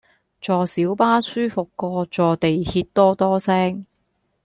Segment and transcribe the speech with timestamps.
[0.41, 3.85] 坐小巴舒服過坐地鐵多多聲